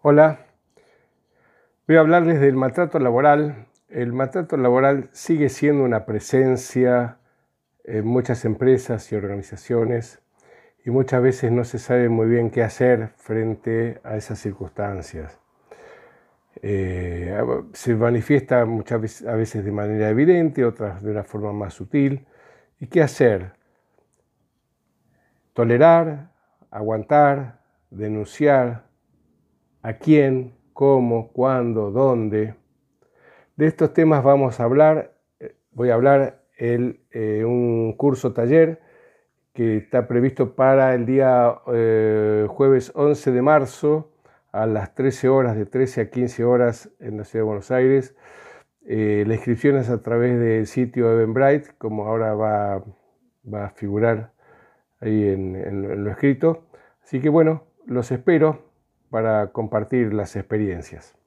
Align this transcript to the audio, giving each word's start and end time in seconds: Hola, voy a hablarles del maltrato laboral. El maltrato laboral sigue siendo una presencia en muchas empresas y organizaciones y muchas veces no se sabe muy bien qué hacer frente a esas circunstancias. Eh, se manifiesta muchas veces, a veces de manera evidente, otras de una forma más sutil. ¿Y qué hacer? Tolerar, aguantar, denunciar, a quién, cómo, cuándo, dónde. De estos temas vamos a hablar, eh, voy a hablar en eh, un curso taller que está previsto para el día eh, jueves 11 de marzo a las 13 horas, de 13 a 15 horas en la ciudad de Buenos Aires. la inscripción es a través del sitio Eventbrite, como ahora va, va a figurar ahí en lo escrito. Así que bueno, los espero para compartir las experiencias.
Hola, 0.00 0.46
voy 1.88 1.96
a 1.96 2.00
hablarles 2.00 2.40
del 2.40 2.54
maltrato 2.54 3.00
laboral. 3.00 3.66
El 3.88 4.12
maltrato 4.12 4.56
laboral 4.56 5.08
sigue 5.10 5.48
siendo 5.48 5.82
una 5.82 6.06
presencia 6.06 7.18
en 7.82 8.06
muchas 8.06 8.44
empresas 8.44 9.10
y 9.10 9.16
organizaciones 9.16 10.22
y 10.84 10.90
muchas 10.90 11.20
veces 11.20 11.50
no 11.50 11.64
se 11.64 11.80
sabe 11.80 12.08
muy 12.08 12.28
bien 12.28 12.52
qué 12.52 12.62
hacer 12.62 13.08
frente 13.16 14.00
a 14.04 14.16
esas 14.16 14.38
circunstancias. 14.38 15.40
Eh, 16.62 17.36
se 17.72 17.96
manifiesta 17.96 18.66
muchas 18.66 19.00
veces, 19.00 19.26
a 19.26 19.34
veces 19.34 19.64
de 19.64 19.72
manera 19.72 20.10
evidente, 20.10 20.64
otras 20.64 21.02
de 21.02 21.10
una 21.10 21.24
forma 21.24 21.52
más 21.52 21.74
sutil. 21.74 22.24
¿Y 22.78 22.86
qué 22.86 23.02
hacer? 23.02 23.50
Tolerar, 25.54 26.30
aguantar, 26.70 27.58
denunciar, 27.90 28.87
a 29.88 29.94
quién, 29.94 30.52
cómo, 30.74 31.32
cuándo, 31.32 31.90
dónde. 31.90 32.54
De 33.56 33.66
estos 33.66 33.94
temas 33.94 34.22
vamos 34.22 34.60
a 34.60 34.64
hablar, 34.64 35.14
eh, 35.40 35.56
voy 35.70 35.88
a 35.88 35.94
hablar 35.94 36.42
en 36.58 37.00
eh, 37.10 37.42
un 37.46 37.94
curso 37.96 38.34
taller 38.34 38.82
que 39.54 39.78
está 39.78 40.06
previsto 40.06 40.54
para 40.54 40.94
el 40.94 41.06
día 41.06 41.54
eh, 41.72 42.44
jueves 42.50 42.92
11 42.94 43.32
de 43.32 43.40
marzo 43.40 44.12
a 44.52 44.66
las 44.66 44.94
13 44.94 45.30
horas, 45.30 45.56
de 45.56 45.64
13 45.64 46.02
a 46.02 46.10
15 46.10 46.44
horas 46.44 46.90
en 47.00 47.16
la 47.16 47.24
ciudad 47.24 47.44
de 47.44 47.46
Buenos 47.46 47.70
Aires. 47.70 48.14
la 48.82 49.34
inscripción 49.34 49.78
es 49.78 49.88
a 49.88 50.02
través 50.02 50.38
del 50.38 50.66
sitio 50.66 51.10
Eventbrite, 51.10 51.70
como 51.78 52.04
ahora 52.04 52.34
va, 52.34 52.84
va 53.50 53.64
a 53.64 53.70
figurar 53.70 54.34
ahí 55.00 55.28
en 55.28 56.04
lo 56.04 56.10
escrito. 56.10 56.66
Así 57.02 57.20
que 57.20 57.30
bueno, 57.30 57.62
los 57.86 58.12
espero 58.12 58.67
para 59.10 59.48
compartir 59.48 60.14
las 60.14 60.36
experiencias. 60.36 61.17